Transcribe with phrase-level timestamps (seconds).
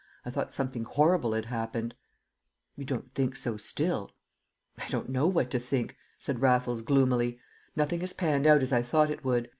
[0.25, 1.93] I thought something horrible had happened!"
[2.75, 4.09] "You don't think so still?"
[4.79, 7.39] "I don't know what to think," said Raffles, gloomily;
[7.75, 9.47] "nothing has panned out as I thought it would.